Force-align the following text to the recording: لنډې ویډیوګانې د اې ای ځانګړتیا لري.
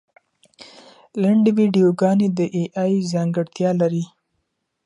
لنډې 1.21 1.51
ویډیوګانې 1.59 2.27
د 2.37 2.39
اې 2.55 2.63
ای 2.81 2.93
ځانګړتیا 3.11 3.69
لري. 3.81 4.03